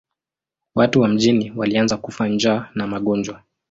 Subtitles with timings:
[0.75, 3.43] Watu wa mjini walianza kufa njaa na magonjwa.